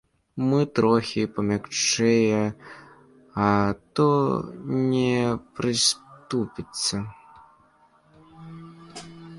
Мо 0.47 0.59
трохі 0.77 1.25
памякчэе, 1.33 2.39
а 3.49 3.51
то 4.01 4.07
не 4.95 5.13
прыступіцца. 5.61 6.95